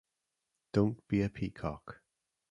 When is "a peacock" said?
1.21-2.01